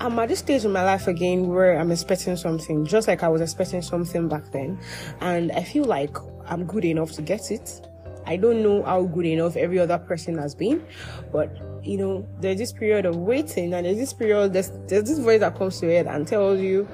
I'm 0.00 0.18
at 0.18 0.28
this 0.28 0.40
stage 0.40 0.64
in 0.64 0.72
my 0.72 0.82
life 0.82 1.06
again 1.06 1.46
where 1.48 1.78
I'm 1.78 1.92
expecting 1.92 2.36
something, 2.36 2.84
just 2.86 3.06
like 3.06 3.22
I 3.22 3.28
was 3.28 3.40
expecting 3.40 3.82
something 3.82 4.28
back 4.28 4.50
then. 4.50 4.78
And 5.20 5.52
I 5.52 5.62
feel 5.62 5.84
like 5.84 6.16
I'm 6.52 6.66
good 6.66 6.84
enough 6.84 7.12
to 7.12 7.22
get 7.22 7.50
it. 7.50 7.80
I 8.26 8.36
don't 8.36 8.62
know 8.62 8.82
how 8.82 9.04
good 9.04 9.24
enough 9.24 9.56
every 9.56 9.78
other 9.78 9.96
person 9.96 10.36
has 10.36 10.54
been, 10.54 10.84
but 11.32 11.56
you 11.82 11.96
know, 11.96 12.28
there's 12.40 12.58
this 12.58 12.72
period 12.72 13.06
of 13.06 13.16
waiting, 13.16 13.72
and 13.72 13.86
there's 13.86 13.96
this 13.96 14.12
period, 14.12 14.52
there's, 14.52 14.70
there's 14.86 15.04
this 15.04 15.18
voice 15.18 15.40
that 15.40 15.56
comes 15.56 15.80
to 15.80 15.86
your 15.86 15.94
head 15.96 16.06
and 16.08 16.28
tells 16.28 16.60
you, 16.60 16.86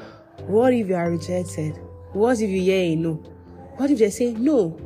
What 0.47 0.73
if 0.73 0.88
you 0.88 0.95
are 0.95 1.11
rejected? 1.11 1.77
What 2.12 2.41
if 2.41 2.49
you 2.49 2.62
hear 2.62 2.93
a 2.93 2.97
no? 2.97 3.15
What 3.77 3.91
if 3.91 3.99
they 3.99 4.11
say, 4.11 4.33
No, 4.33 4.79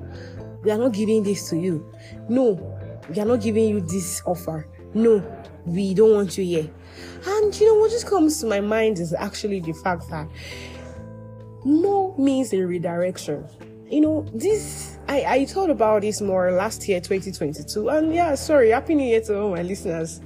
we 0.64 0.70
are 0.70 0.78
not 0.78 0.94
giving 0.94 1.22
this 1.22 1.50
to 1.50 1.58
you? 1.58 1.92
No, 2.30 2.52
we 3.10 3.20
are 3.20 3.26
not 3.26 3.42
giving 3.42 3.68
you 3.68 3.80
this 3.82 4.22
offer. 4.24 4.66
No, 4.94 5.22
we 5.66 5.92
don't 5.92 6.14
want 6.14 6.38
you 6.38 6.44
here. 6.44 6.70
And 7.26 7.60
you 7.60 7.66
know 7.66 7.78
what 7.78 7.90
just 7.90 8.06
comes 8.06 8.40
to 8.40 8.46
my 8.46 8.60
mind 8.60 9.00
is 9.00 9.12
actually 9.12 9.60
the 9.60 9.74
fact 9.74 10.08
that 10.08 10.26
no 11.62 12.14
means 12.16 12.54
a 12.54 12.66
redirection 12.66 13.46
you 13.92 14.00
know, 14.00 14.26
this 14.32 14.98
I, 15.06 15.24
I 15.24 15.44
thought 15.44 15.68
about 15.68 16.00
this 16.00 16.22
more 16.22 16.50
last 16.50 16.88
year, 16.88 16.98
2022. 16.98 17.90
And 17.90 18.14
yeah, 18.14 18.34
sorry, 18.34 18.70
happy 18.70 18.94
new 18.94 19.06
year 19.06 19.20
to 19.22 19.38
all 19.38 19.50
my 19.50 19.62
listeners. 19.62 20.20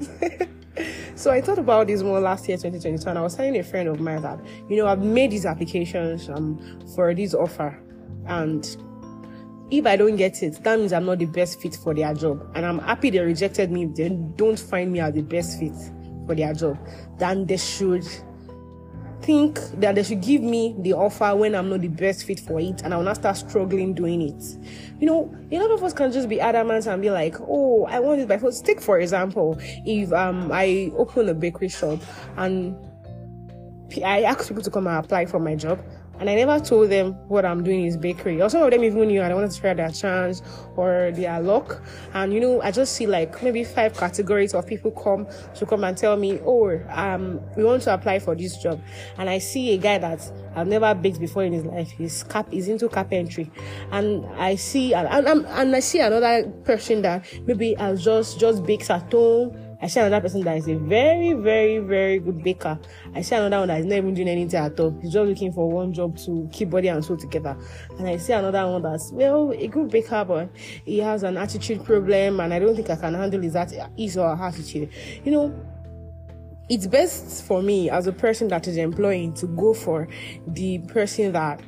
so 1.16 1.32
I 1.32 1.40
thought 1.40 1.58
about 1.58 1.88
this 1.88 2.02
more 2.02 2.20
last 2.20 2.46
year, 2.46 2.56
2022, 2.56 3.08
and 3.08 3.18
I 3.18 3.22
was 3.22 3.34
telling 3.34 3.56
a 3.56 3.64
friend 3.64 3.88
of 3.88 3.98
mine 3.98 4.22
that, 4.22 4.38
you 4.68 4.76
know, 4.76 4.86
I've 4.86 5.02
made 5.02 5.32
these 5.32 5.44
applications 5.44 6.28
um 6.28 6.60
for 6.94 7.12
this 7.12 7.34
offer 7.34 7.76
and 8.26 8.64
if 9.70 9.84
I 9.84 9.96
don't 9.96 10.14
get 10.14 10.44
it, 10.44 10.62
that 10.62 10.78
means 10.78 10.92
I'm 10.92 11.06
not 11.06 11.18
the 11.18 11.26
best 11.26 11.60
fit 11.60 11.74
for 11.74 11.92
their 11.92 12.14
job. 12.14 12.48
And 12.54 12.64
I'm 12.64 12.78
happy 12.78 13.10
they 13.10 13.18
rejected 13.18 13.72
me 13.72 13.84
if 13.84 13.96
they 13.96 14.10
don't 14.10 14.58
find 14.58 14.92
me 14.92 15.00
as 15.00 15.12
the 15.12 15.22
best 15.22 15.58
fit 15.58 15.74
for 16.24 16.36
their 16.36 16.54
job. 16.54 16.78
Then 17.18 17.46
they 17.46 17.56
should 17.56 18.06
think 19.26 19.58
that 19.80 19.96
they 19.96 20.04
should 20.04 20.22
give 20.22 20.40
me 20.40 20.76
the 20.78 20.92
offer 20.92 21.34
when 21.34 21.56
I'm 21.56 21.68
not 21.68 21.80
the 21.80 21.88
best 21.88 22.24
fit 22.24 22.38
for 22.38 22.60
it 22.60 22.82
and 22.82 22.94
I'll 22.94 23.02
not 23.02 23.16
start 23.16 23.36
struggling 23.36 23.92
doing 23.92 24.22
it. 24.22 24.42
You 25.00 25.06
know, 25.08 25.34
a 25.50 25.58
lot 25.58 25.72
of 25.72 25.82
us 25.82 25.92
can 25.92 26.12
just 26.12 26.28
be 26.28 26.40
adamant 26.40 26.86
and 26.86 27.02
be 27.02 27.10
like, 27.10 27.34
oh, 27.40 27.86
I 27.86 27.98
want 27.98 28.20
it 28.20 28.28
by 28.28 28.38
force. 28.38 28.60
Take 28.60 28.80
for 28.80 29.00
example, 29.00 29.58
if 29.84 30.12
um 30.12 30.50
I 30.52 30.92
open 30.96 31.28
a 31.28 31.34
bakery 31.34 31.68
shop 31.68 31.98
and 32.36 32.76
I 34.04 34.22
ask 34.22 34.46
people 34.46 34.62
to 34.62 34.70
come 34.70 34.86
and 34.86 35.04
apply 35.04 35.26
for 35.26 35.40
my 35.40 35.56
job 35.56 35.80
and 36.18 36.30
I 36.30 36.34
never 36.34 36.58
told 36.60 36.90
them 36.90 37.12
what 37.28 37.44
I'm 37.44 37.62
doing 37.62 37.84
is 37.84 37.96
bakery. 37.96 38.40
Or 38.40 38.48
some 38.48 38.62
of 38.62 38.70
them 38.70 38.84
even 38.84 39.08
knew 39.08 39.20
I 39.20 39.32
wanted 39.34 39.50
to 39.50 39.60
try 39.60 39.74
their 39.74 39.90
chance 39.90 40.42
or 40.76 41.10
their 41.14 41.40
luck. 41.40 41.82
And 42.14 42.32
you 42.32 42.40
know, 42.40 42.62
I 42.62 42.70
just 42.70 42.94
see 42.94 43.06
like 43.06 43.42
maybe 43.42 43.64
five 43.64 43.96
categories 43.96 44.54
of 44.54 44.66
people 44.66 44.90
come 44.92 45.26
to 45.54 45.66
come 45.66 45.84
and 45.84 45.96
tell 45.96 46.16
me, 46.16 46.40
oh, 46.44 46.80
um, 46.90 47.40
we 47.56 47.64
want 47.64 47.82
to 47.82 47.94
apply 47.94 48.18
for 48.18 48.34
this 48.34 48.56
job. 48.56 48.80
And 49.18 49.28
I 49.28 49.38
see 49.38 49.74
a 49.74 49.78
guy 49.78 49.98
that 49.98 50.30
I've 50.54 50.68
never 50.68 50.94
baked 50.94 51.20
before 51.20 51.44
in 51.44 51.52
his 51.52 51.64
life. 51.64 51.90
He's 51.90 52.22
cap, 52.22 52.48
is 52.52 52.68
into 52.68 52.88
carpentry. 52.88 53.50
And 53.90 54.24
I 54.36 54.56
see, 54.56 54.94
and, 54.94 55.06
and, 55.08 55.46
and 55.46 55.76
I 55.76 55.80
see 55.80 56.00
another 56.00 56.50
person 56.64 57.02
that 57.02 57.26
maybe 57.46 57.76
I'll 57.76 57.96
just, 57.96 58.40
just 58.40 58.64
bakes 58.64 58.90
at 58.90 59.12
home 59.12 59.65
I 59.80 59.88
see 59.88 60.00
another 60.00 60.22
person 60.22 60.40
that 60.42 60.56
is 60.56 60.68
a 60.68 60.76
very, 60.76 61.32
very, 61.34 61.78
very 61.78 62.18
good 62.18 62.42
baker. 62.42 62.78
I 63.14 63.20
see 63.20 63.36
another 63.36 63.58
one 63.58 63.68
that 63.68 63.80
is 63.80 63.86
not 63.86 63.96
even 63.96 64.14
doing 64.14 64.28
anything 64.28 64.58
at 64.58 64.78
all. 64.80 64.98
He's 65.02 65.12
just 65.12 65.28
looking 65.28 65.52
for 65.52 65.70
one 65.70 65.92
job 65.92 66.16
to 66.18 66.48
keep 66.52 66.70
body 66.70 66.88
and 66.88 67.04
soul 67.04 67.16
together. 67.16 67.56
And 67.98 68.08
I 68.08 68.16
see 68.16 68.32
another 68.32 68.66
one 68.66 68.82
that's, 68.82 69.12
well, 69.12 69.52
a 69.52 69.66
good 69.68 69.90
baker, 69.90 70.24
but 70.24 70.48
he 70.84 70.98
has 70.98 71.22
an 71.22 71.36
attitude 71.36 71.84
problem, 71.84 72.40
and 72.40 72.54
I 72.54 72.58
don't 72.58 72.74
think 72.74 72.90
I 72.90 72.96
can 72.96 73.14
handle 73.14 73.40
his, 73.42 74.16
or 74.16 74.34
her 74.36 74.44
attitude. 74.44 74.90
You 75.24 75.32
know, 75.32 75.60
it's 76.68 76.86
best 76.86 77.44
for 77.44 77.62
me 77.62 77.90
as 77.90 78.06
a 78.06 78.12
person 78.12 78.48
that 78.48 78.66
is 78.66 78.76
employing 78.76 79.34
to 79.34 79.46
go 79.46 79.72
for 79.72 80.08
the 80.48 80.78
person 80.80 81.32
that 81.32 81.60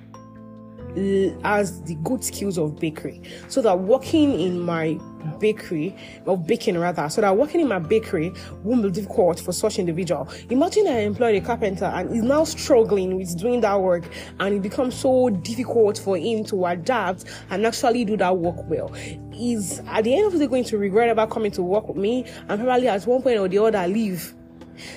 has 1.42 1.83
the 1.83 1.95
good 2.02 2.23
skills 2.25 2.59
of 2.59 2.78
bakery. 2.78 3.23
So 3.49 3.62
that 3.62 3.78
working 3.78 4.40
in 4.40 4.61
my 4.61 4.99
bakery 5.40 5.95
or 6.26 6.38
baking 6.38 6.78
rather 6.78 7.09
so 7.09 7.21
that 7.21 7.37
working 7.37 7.61
in 7.61 7.68
my 7.68 7.78
bakery 7.78 8.33
won't 8.62 8.83
be 8.83 8.90
difficult 8.90 9.40
for 9.40 9.52
such 9.52 9.78
individual. 9.78 10.28
Imagine 10.50 10.87
i 10.87 11.00
employed 11.00 11.35
a 11.35 11.40
carpenter 11.45 11.87
and 11.87 12.12
he's 12.12 12.23
now 12.23 12.45
struggling 12.45 13.16
with 13.16 13.37
doing 13.38 13.61
that 13.61 13.80
work 13.80 14.04
and 14.40 14.54
it 14.54 14.62
becomes 14.62 14.95
so 14.95 15.28
difficult 15.30 15.99
for 15.99 16.16
him 16.16 16.45
to 16.45 16.66
adapt 16.66 17.25
and 17.50 17.66
actually 17.66 18.04
do 18.04 18.16
that 18.16 18.37
work 18.37 18.57
well. 18.68 18.92
Is 19.33 19.80
at 19.87 20.04
the 20.04 20.16
end 20.16 20.26
of 20.26 20.33
the 20.33 20.38
day 20.38 20.47
going 20.47 20.64
to 20.64 20.78
regret 20.78 21.11
about 21.11 21.30
coming 21.30 21.50
to 21.52 21.62
work 21.62 21.88
with 21.88 21.97
me 21.97 22.25
and 22.49 22.62
probably 22.62 22.88
at 22.88 23.07
one 23.07 23.23
point 23.23 23.38
or 23.38 23.49
the 23.49 23.59
other 23.59 23.87
leave 23.87 24.35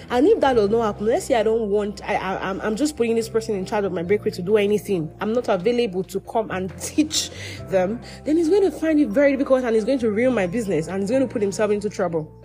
and 0.10 0.28
if 0.28 0.40
that 0.40 0.54
does 0.54 0.70
not 0.70 0.84
happen, 0.84 1.08
let's 1.08 1.26
say 1.26 1.36
I 1.36 1.44
don't 1.44 1.70
want, 1.70 2.04
I, 2.04 2.16
I, 2.16 2.50
I'm, 2.50 2.62
I'm 2.62 2.76
just 2.76 2.98
putting 2.98 3.16
this 3.16 3.30
person 3.30 3.56
in 3.56 3.66
charge 3.66 3.86
of 3.86 3.92
my 3.92 4.04
bakery 4.04 4.32
to 4.32 4.42
do 4.42 4.58
anything. 4.58 5.14
I'm 5.20 5.34
not 5.34 5.48
available 5.48 6.04
to 6.06 6.20
come 6.22 6.52
and 6.52 6.76
teach 6.82 7.30
them. 7.70 8.02
Then 8.26 8.38
he's 8.38 8.50
going 8.50 8.64
to 8.64 8.72
find 8.72 9.00
it 9.00 9.10
very 9.10 9.32
difficult 9.34 9.64
and 9.64 9.76
he's 9.76 9.86
going 9.86 10.00
to 10.00 10.12
ruin 10.12 10.34
my 10.34 10.48
business 10.48 10.88
and 10.88 11.02
he's 11.02 11.10
going 11.10 11.28
to 11.28 11.32
put 11.32 11.42
himself 11.42 11.72
into 11.72 11.90
trouble. 11.90 12.41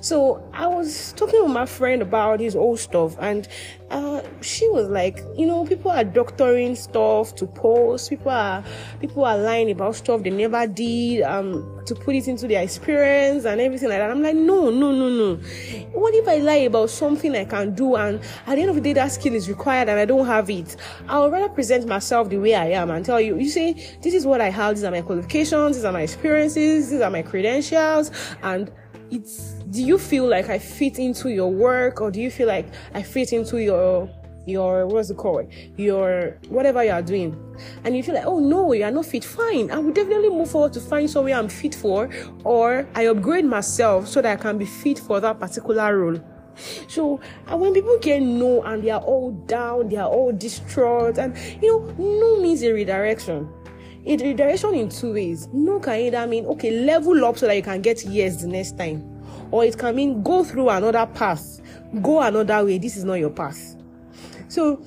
So 0.00 0.48
I 0.52 0.66
was 0.66 1.12
talking 1.12 1.42
with 1.42 1.52
my 1.52 1.66
friend 1.66 2.02
about 2.02 2.40
his 2.40 2.56
old 2.56 2.78
stuff, 2.78 3.16
and 3.20 3.48
uh, 3.90 4.22
she 4.40 4.68
was 4.68 4.88
like, 4.88 5.20
you 5.36 5.46
know, 5.46 5.64
people 5.64 5.90
are 5.90 6.04
doctoring 6.04 6.74
stuff 6.74 7.34
to 7.36 7.46
post. 7.46 8.10
People 8.10 8.32
are 8.32 8.64
people 9.00 9.24
are 9.24 9.38
lying 9.38 9.70
about 9.70 9.96
stuff 9.96 10.22
they 10.22 10.30
never 10.30 10.66
did, 10.66 11.22
um, 11.22 11.82
to 11.86 11.94
put 11.94 12.16
it 12.16 12.26
into 12.26 12.48
their 12.48 12.62
experience 12.62 13.44
and 13.44 13.60
everything 13.60 13.88
like 13.88 13.98
that. 13.98 14.10
I'm 14.10 14.22
like, 14.22 14.34
no, 14.34 14.70
no, 14.70 14.90
no, 14.92 15.08
no. 15.08 15.36
What 15.92 16.14
if 16.14 16.26
I 16.26 16.38
lie 16.38 16.66
about 16.66 16.90
something 16.90 17.34
I 17.36 17.44
can 17.44 17.74
do, 17.74 17.94
and 17.96 18.20
at 18.46 18.56
the 18.56 18.62
end 18.62 18.70
of 18.70 18.76
the 18.76 18.82
day, 18.82 18.92
that 18.94 19.12
skill 19.12 19.34
is 19.34 19.48
required, 19.48 19.88
and 19.88 19.98
I 20.00 20.04
don't 20.04 20.26
have 20.26 20.50
it? 20.50 20.76
I 21.08 21.18
would 21.20 21.32
rather 21.32 21.48
present 21.48 21.86
myself 21.86 22.28
the 22.28 22.38
way 22.38 22.54
I 22.54 22.70
am 22.70 22.90
and 22.90 23.04
tell 23.04 23.20
you, 23.20 23.38
you 23.38 23.48
say, 23.48 23.96
this 24.02 24.14
is 24.14 24.26
what 24.26 24.40
I 24.40 24.50
have. 24.50 24.74
These 24.74 24.84
are 24.84 24.90
my 24.90 25.02
qualifications. 25.02 25.76
These 25.76 25.84
are 25.84 25.92
my 25.92 26.02
experiences. 26.02 26.90
These 26.90 27.00
are 27.00 27.10
my 27.10 27.22
credentials, 27.22 28.10
and 28.42 28.72
it's 29.10 29.54
do 29.70 29.82
you 29.82 29.98
feel 29.98 30.26
like 30.26 30.48
I 30.48 30.58
fit 30.58 30.98
into 30.98 31.30
your 31.30 31.50
work 31.50 32.00
or 32.00 32.10
do 32.10 32.20
you 32.20 32.30
feel 32.30 32.48
like 32.48 32.66
I 32.94 33.02
fit 33.02 33.32
into 33.32 33.62
your 33.62 34.08
your 34.46 34.86
what's 34.86 35.10
it 35.10 35.16
called? 35.16 35.52
Your 35.76 36.38
whatever 36.48 36.84
you 36.84 36.90
are 36.90 37.02
doing? 37.02 37.36
And 37.84 37.96
you 37.96 38.02
feel 38.02 38.14
like 38.14 38.26
oh 38.26 38.38
no 38.38 38.72
you 38.72 38.84
are 38.84 38.90
not 38.90 39.06
fit 39.06 39.24
fine. 39.24 39.70
I 39.70 39.78
will 39.78 39.92
definitely 39.92 40.30
move 40.30 40.50
forward 40.50 40.72
to 40.74 40.80
find 40.80 41.08
somewhere 41.10 41.36
i'm 41.36 41.48
fit 41.48 41.74
for 41.74 42.08
or 42.44 42.86
i 42.94 43.06
upgrade 43.06 43.44
myself 43.44 44.06
so 44.06 44.22
that 44.22 44.38
i 44.38 44.40
can 44.40 44.58
be 44.58 44.66
fit 44.66 44.98
for 44.98 45.20
that 45.20 45.38
particular 45.38 45.98
role. 45.98 46.20
So 46.88 47.20
when 47.50 47.74
people 47.74 47.98
get 47.98 48.20
no 48.20 48.62
and 48.62 48.82
they 48.82 48.90
are 48.90 49.02
all 49.02 49.32
down 49.32 49.88
they 49.88 49.96
are 49.96 50.08
all 50.08 50.32
distraught 50.32 51.18
and 51.18 51.36
you 51.62 51.68
know 51.68 51.94
no 51.98 52.40
means 52.40 52.62
a 52.62 52.72
redirection 52.72 53.48
it 54.06 54.22
redirection 54.22 54.74
in 54.74 54.88
two 54.88 55.12
ways. 55.12 55.48
No 55.52 55.80
can 55.80 55.94
either 55.94 56.26
mean 56.26 56.46
okay, 56.46 56.70
level 56.70 57.24
up 57.24 57.36
so 57.36 57.46
that 57.46 57.56
you 57.56 57.62
can 57.62 57.82
get 57.82 58.04
yes 58.04 58.40
the 58.40 58.48
next 58.48 58.78
time, 58.78 59.02
or 59.50 59.64
it 59.64 59.76
can 59.76 59.94
mean 59.96 60.22
go 60.22 60.44
through 60.44 60.70
another 60.70 61.06
path, 61.06 61.60
go 62.02 62.22
another 62.22 62.64
way. 62.64 62.78
This 62.78 62.96
is 62.96 63.04
not 63.04 63.14
your 63.14 63.30
path. 63.30 63.76
So 64.48 64.80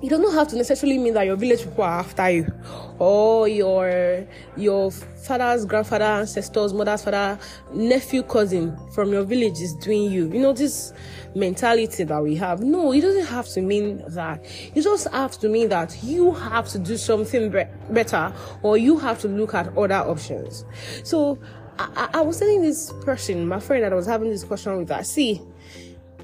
it 0.00 0.10
does 0.10 0.20
not 0.20 0.32
have 0.32 0.48
to 0.48 0.56
necessarily 0.56 0.98
mean 0.98 1.14
that 1.14 1.26
your 1.26 1.36
village 1.36 1.64
people 1.64 1.82
are 1.82 2.00
after 2.00 2.30
you 2.30 2.52
or 2.98 3.48
your 3.48 4.26
your 4.56 4.90
father's 4.90 5.64
grandfather 5.64 6.04
ancestors 6.04 6.72
mother's 6.72 7.02
father 7.02 7.38
nephew 7.72 8.22
cousin 8.22 8.76
from 8.92 9.12
your 9.12 9.24
village 9.24 9.60
is 9.60 9.74
doing 9.74 10.10
you. 10.10 10.30
You 10.32 10.40
know 10.40 10.52
this 10.52 10.92
mentality 11.34 12.04
that 12.04 12.22
we 12.22 12.36
have. 12.36 12.60
No 12.60 12.92
it 12.92 13.00
doesn't 13.00 13.26
have 13.26 13.48
to 13.48 13.60
mean 13.60 14.02
that. 14.08 14.44
It 14.74 14.82
just 14.82 15.08
has 15.10 15.36
to 15.38 15.48
mean 15.48 15.68
that 15.70 15.96
you 16.02 16.32
have 16.32 16.68
to 16.68 16.78
do 16.78 16.96
something 16.96 17.50
be- 17.50 17.64
better 17.90 18.32
or 18.62 18.78
you 18.78 18.98
have 18.98 19.20
to 19.20 19.28
look 19.28 19.54
at 19.54 19.76
other 19.76 19.94
options. 19.94 20.64
So 21.04 21.38
I, 21.78 22.08
I 22.14 22.20
was 22.22 22.38
telling 22.38 22.62
this 22.62 22.92
person 23.02 23.46
my 23.46 23.60
friend 23.60 23.84
that 23.84 23.92
i 23.92 23.94
was 23.94 24.06
having 24.06 24.30
this 24.30 24.42
question 24.42 24.76
with 24.78 24.88
that 24.88 25.06
see 25.06 25.40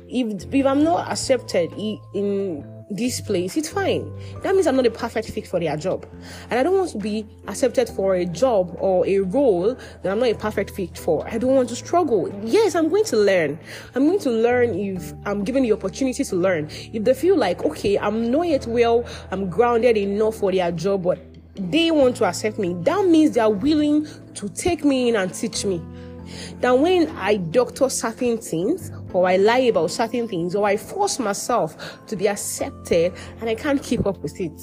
if 0.08 0.52
if 0.52 0.66
i'm 0.66 0.82
not 0.82 1.08
accepted 1.12 1.72
in 1.72 2.73
this 2.96 3.20
place, 3.20 3.56
it's 3.56 3.68
fine. 3.68 4.12
That 4.42 4.54
means 4.54 4.66
I'm 4.66 4.76
not 4.76 4.86
a 4.86 4.90
perfect 4.90 5.30
fit 5.30 5.46
for 5.46 5.60
their 5.60 5.76
job. 5.76 6.06
And 6.50 6.58
I 6.58 6.62
don't 6.62 6.76
want 6.76 6.90
to 6.90 6.98
be 6.98 7.26
accepted 7.48 7.88
for 7.88 8.14
a 8.14 8.24
job 8.24 8.76
or 8.78 9.06
a 9.06 9.18
role 9.20 9.74
that 9.74 10.12
I'm 10.12 10.18
not 10.18 10.30
a 10.30 10.34
perfect 10.34 10.70
fit 10.70 10.96
for. 10.98 11.26
I 11.28 11.38
don't 11.38 11.54
want 11.54 11.68
to 11.70 11.76
struggle. 11.76 12.32
Yes, 12.44 12.74
I'm 12.74 12.88
going 12.88 13.04
to 13.06 13.16
learn. 13.16 13.58
I'm 13.94 14.06
going 14.06 14.20
to 14.20 14.30
learn 14.30 14.74
if 14.74 15.12
I'm 15.24 15.44
given 15.44 15.62
the 15.62 15.72
opportunity 15.72 16.24
to 16.24 16.36
learn. 16.36 16.68
If 16.92 17.04
they 17.04 17.14
feel 17.14 17.36
like, 17.36 17.64
okay, 17.64 17.98
I'm 17.98 18.30
not 18.30 18.42
yet 18.42 18.66
well, 18.66 19.04
I'm 19.30 19.50
grounded 19.50 19.96
enough 19.96 20.36
for 20.36 20.52
their 20.52 20.70
job, 20.72 21.02
but 21.04 21.18
they 21.56 21.90
want 21.90 22.16
to 22.16 22.24
accept 22.24 22.58
me, 22.58 22.74
that 22.82 23.06
means 23.06 23.32
they 23.32 23.40
are 23.40 23.50
willing 23.50 24.06
to 24.34 24.48
take 24.48 24.84
me 24.84 25.08
in 25.08 25.16
and 25.16 25.32
teach 25.32 25.64
me. 25.64 25.80
That 26.60 26.78
when 26.78 27.08
I 27.10 27.36
doctor 27.36 27.88
certain 27.88 28.38
things 28.38 28.90
or 29.14 29.28
I 29.28 29.36
lie 29.36 29.58
about 29.58 29.90
certain 29.90 30.28
things 30.28 30.54
or 30.54 30.66
I 30.66 30.76
force 30.76 31.18
myself 31.18 32.06
to 32.06 32.16
be 32.16 32.28
accepted 32.28 33.12
and 33.40 33.48
I 33.48 33.54
can't 33.54 33.82
keep 33.82 34.06
up 34.06 34.18
with 34.18 34.40
it. 34.40 34.60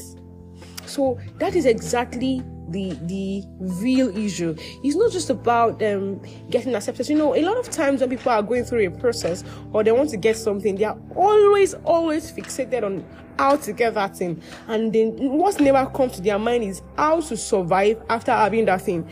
So 0.85 1.19
that 1.37 1.55
is 1.55 1.65
exactly 1.65 2.43
the 2.71 2.97
the 3.03 3.43
real 3.59 4.15
issue. 4.17 4.55
It's 4.83 4.95
not 4.95 5.11
just 5.11 5.29
about 5.29 5.81
um, 5.83 6.21
getting 6.49 6.73
accepted. 6.73 7.07
You 7.09 7.17
know, 7.17 7.35
a 7.35 7.43
lot 7.43 7.57
of 7.57 7.69
times 7.69 8.01
when 8.01 8.09
people 8.09 8.31
are 8.31 8.41
going 8.41 8.63
through 8.63 8.87
a 8.87 8.91
process 8.91 9.43
or 9.71 9.83
they 9.83 9.91
want 9.91 10.09
to 10.11 10.17
get 10.17 10.37
something, 10.37 10.75
they 10.75 10.85
are 10.85 10.97
always 11.15 11.73
always 11.85 12.31
fixated 12.31 12.83
on 12.83 13.05
how 13.37 13.55
to 13.57 13.73
get 13.73 13.93
that 13.95 14.15
thing, 14.17 14.41
and 14.67 14.93
then 14.93 15.15
what's 15.17 15.59
never 15.59 15.89
come 15.91 16.09
to 16.09 16.21
their 16.21 16.37
mind 16.37 16.63
is 16.63 16.81
how 16.97 17.21
to 17.21 17.37
survive 17.37 18.01
after 18.09 18.31
having 18.31 18.65
that 18.65 18.81
thing. 18.81 19.07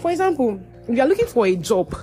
For 0.00 0.10
example, 0.10 0.60
if 0.88 0.96
you 0.96 1.02
are 1.02 1.06
looking 1.06 1.26
for 1.26 1.46
a 1.46 1.54
job 1.54 1.94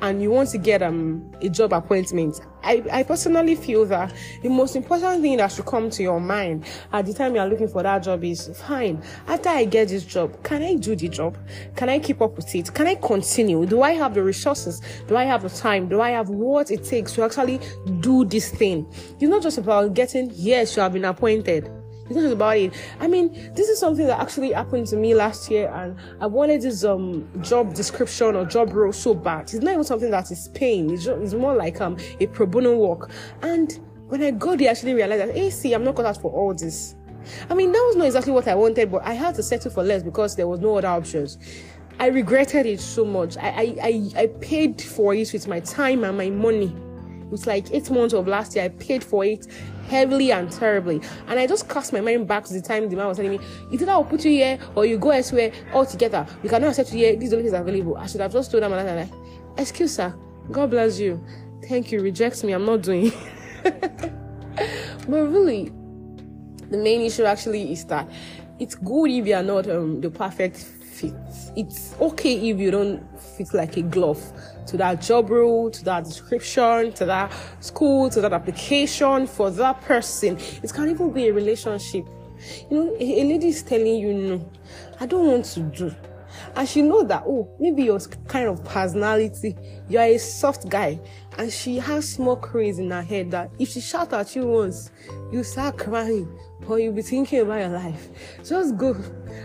and 0.00 0.22
you 0.22 0.30
want 0.30 0.48
to 0.50 0.58
get 0.58 0.80
um 0.80 1.28
a 1.40 1.48
job 1.48 1.72
appointment, 1.72 2.40
I, 2.62 2.84
I 2.90 3.02
personally 3.02 3.56
feel 3.56 3.84
that 3.86 4.12
the 4.42 4.48
most 4.48 4.76
important 4.76 5.22
thing 5.22 5.38
that 5.38 5.50
should 5.50 5.66
come 5.66 5.90
to 5.90 6.02
your 6.02 6.20
mind 6.20 6.64
at 6.92 7.06
the 7.06 7.12
time 7.12 7.34
you 7.34 7.40
are 7.40 7.48
looking 7.48 7.68
for 7.68 7.82
that 7.82 8.02
job 8.02 8.22
is 8.22 8.48
fine. 8.60 9.02
After 9.26 9.48
I 9.48 9.64
get 9.64 9.88
this 9.88 10.04
job, 10.04 10.42
can 10.44 10.62
I 10.62 10.76
do 10.76 10.94
the 10.94 11.08
job? 11.08 11.36
Can 11.74 11.88
I 11.88 11.98
keep 11.98 12.20
up 12.20 12.36
with 12.36 12.54
it? 12.54 12.72
Can 12.74 12.86
I 12.86 12.94
continue? 12.94 13.66
Do 13.66 13.82
I 13.82 13.92
have 13.92 14.14
the 14.14 14.22
resources? 14.22 14.82
Do 15.08 15.16
I 15.16 15.24
have 15.24 15.42
the 15.42 15.50
time? 15.50 15.88
Do 15.88 16.00
I 16.00 16.10
have 16.10 16.28
what 16.28 16.70
it 16.70 16.84
takes 16.84 17.12
to 17.14 17.24
actually 17.24 17.60
do 18.00 18.24
this 18.24 18.50
thing? 18.50 18.86
It's 19.20 19.22
not 19.22 19.42
just 19.42 19.58
about 19.58 19.94
getting 19.94 20.30
yes, 20.34 20.76
you 20.76 20.82
have 20.82 20.92
been 20.92 21.04
appointed 21.04 21.77
it's 22.08 22.16
not 22.16 22.32
about 22.32 22.56
it. 22.56 22.74
I 23.00 23.06
mean, 23.06 23.52
this 23.54 23.68
is 23.68 23.78
something 23.78 24.06
that 24.06 24.20
actually 24.20 24.52
happened 24.52 24.86
to 24.88 24.96
me 24.96 25.14
last 25.14 25.50
year, 25.50 25.70
and 25.74 25.96
I 26.20 26.26
wanted 26.26 26.62
this 26.62 26.84
um 26.84 27.28
job 27.42 27.74
description 27.74 28.36
or 28.36 28.44
job 28.44 28.72
role 28.72 28.92
so 28.92 29.14
bad. 29.14 29.42
It's 29.42 29.54
not 29.54 29.72
even 29.72 29.84
something 29.84 30.10
that 30.10 30.30
is 30.30 30.48
paying. 30.48 30.90
It's, 30.90 31.04
just, 31.04 31.20
it's 31.22 31.34
more 31.34 31.54
like 31.54 31.80
um 31.80 31.96
a 32.20 32.26
pro 32.26 32.46
bono 32.46 32.76
work. 32.76 33.10
And 33.42 33.78
when 34.08 34.22
I 34.22 34.30
got 34.30 34.58
there, 34.58 34.68
I 34.68 34.70
actually 34.72 34.94
realized 34.94 35.28
that 35.28 35.36
hey, 35.36 35.50
see, 35.50 35.74
I'm 35.74 35.84
not 35.84 35.96
cut 35.96 36.06
out 36.06 36.20
for 36.20 36.32
all 36.32 36.54
this. 36.54 36.94
I 37.50 37.54
mean, 37.54 37.72
that 37.72 37.84
was 37.86 37.96
not 37.96 38.06
exactly 38.06 38.32
what 38.32 38.48
I 38.48 38.54
wanted, 38.54 38.90
but 38.90 39.02
I 39.04 39.12
had 39.12 39.34
to 39.34 39.42
settle 39.42 39.70
for 39.70 39.82
less 39.82 40.02
because 40.02 40.34
there 40.34 40.48
was 40.48 40.60
no 40.60 40.78
other 40.78 40.88
options. 40.88 41.38
I 42.00 42.06
regretted 42.06 42.64
it 42.64 42.80
so 42.80 43.04
much. 43.04 43.36
I, 43.36 43.48
I, 43.48 43.76
I, 43.82 44.10
I 44.22 44.26
paid 44.40 44.80
for 44.80 45.14
it 45.14 45.32
with 45.32 45.48
my 45.48 45.60
time 45.60 46.04
and 46.04 46.16
my 46.16 46.30
money. 46.30 46.74
It's 47.32 47.46
like 47.46 47.70
eight 47.72 47.90
months 47.90 48.14
of 48.14 48.26
last 48.26 48.54
year. 48.54 48.64
I 48.64 48.68
paid 48.68 49.04
for 49.04 49.24
it 49.24 49.46
heavily 49.88 50.32
and 50.32 50.50
terribly. 50.50 51.00
And 51.26 51.38
I 51.38 51.46
just 51.46 51.68
cast 51.68 51.92
my 51.92 52.00
mind 52.00 52.26
back 52.28 52.44
to 52.44 52.52
the 52.52 52.60
time 52.60 52.88
the 52.88 52.96
man 52.96 53.06
was 53.08 53.16
telling 53.16 53.32
me, 53.32 53.40
either 53.70 53.90
I'll 53.90 54.04
put 54.04 54.24
you 54.24 54.30
here 54.30 54.58
or 54.74 54.84
you 54.86 54.98
go 54.98 55.10
elsewhere 55.10 55.52
altogether. 55.72 56.26
We 56.42 56.48
cannot 56.48 56.70
accept 56.70 56.92
you 56.92 56.98
here. 56.98 57.16
This 57.16 57.32
is 57.32 57.52
available. 57.52 57.96
I 57.96 58.06
should 58.06 58.20
have 58.20 58.32
just 58.32 58.50
told 58.50 58.62
them, 58.62 58.72
like, 58.72 59.08
excuse 59.56 59.96
sir, 59.96 60.14
God 60.50 60.70
bless 60.70 60.98
you. 60.98 61.24
Thank 61.68 61.92
you. 61.92 62.00
Reject 62.00 62.42
me. 62.44 62.52
I'm 62.52 62.64
not 62.64 62.82
doing 62.82 63.12
but 63.62 64.10
really, 65.08 65.72
the 66.70 66.76
main 66.76 67.02
issue 67.02 67.24
actually 67.24 67.72
is 67.72 67.84
that 67.86 68.08
it's 68.58 68.74
good 68.74 69.10
if 69.10 69.26
you 69.26 69.34
are 69.34 69.42
not 69.42 69.68
um, 69.68 70.00
the 70.00 70.10
perfect 70.10 70.64
fit. 70.98 71.14
It's 71.56 71.94
okay 72.00 72.34
if 72.50 72.58
you 72.58 72.70
don't 72.70 73.20
fit 73.20 73.54
like 73.54 73.76
a 73.76 73.82
glove 73.82 74.20
to 74.66 74.76
that 74.76 75.00
job 75.00 75.30
role, 75.30 75.70
to 75.70 75.84
that 75.84 76.04
description, 76.04 76.92
to 76.92 77.06
that 77.06 77.32
school, 77.60 78.10
to 78.10 78.20
that 78.20 78.32
application 78.32 79.26
for 79.26 79.50
that 79.50 79.80
person. 79.82 80.38
It 80.62 80.72
can 80.72 80.90
even 80.90 81.12
be 81.12 81.28
a 81.28 81.32
relationship. 81.32 82.06
You 82.70 82.76
know, 82.76 82.96
a, 82.98 83.24
lady 83.24 83.48
is 83.48 83.62
telling 83.62 83.96
you 83.96 84.14
no, 84.14 84.50
I 85.00 85.06
don't 85.06 85.26
want 85.26 85.44
to 85.46 85.60
do. 85.60 85.94
And 86.58 86.68
she 86.68 86.82
know 86.82 87.04
that, 87.04 87.22
oh, 87.24 87.48
maybe 87.60 87.84
your 87.84 88.00
kind 88.26 88.48
of 88.48 88.64
personality, 88.64 89.56
you're 89.88 90.02
a 90.02 90.18
soft 90.18 90.68
guy. 90.68 90.98
And 91.38 91.52
she 91.52 91.76
has 91.76 92.08
small 92.08 92.34
craze 92.34 92.80
in 92.80 92.90
her 92.90 93.00
head 93.00 93.30
that 93.30 93.52
if 93.60 93.68
she 93.68 93.80
shout 93.80 94.12
at 94.12 94.34
you 94.34 94.44
once, 94.44 94.90
you 95.30 95.44
start 95.44 95.78
crying 95.78 96.28
or 96.66 96.80
you'll 96.80 96.94
be 96.94 97.02
thinking 97.02 97.42
about 97.42 97.60
your 97.60 97.68
life. 97.68 98.08
Just 98.44 98.76
go. 98.76 98.96